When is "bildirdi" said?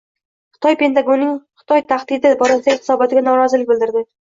3.75-4.07